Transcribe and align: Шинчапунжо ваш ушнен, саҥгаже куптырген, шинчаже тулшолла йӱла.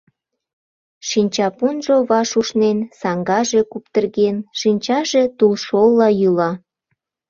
Шинчапунжо 1.07 1.95
ваш 2.09 2.29
ушнен, 2.39 2.77
саҥгаже 2.99 3.61
куптырген, 3.71 4.35
шинчаже 4.59 5.23
тулшолла 5.37 6.09
йӱла. 6.19 6.51